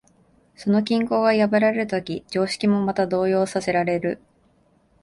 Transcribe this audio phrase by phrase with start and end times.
[0.55, 4.19] その均衡が破られるとき、常識もまた動揺させられる。